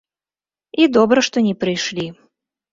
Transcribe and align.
І 0.85 0.87
добра 0.97 1.25
што 1.29 1.45
не 1.51 1.55
прыйшлі. 1.67 2.11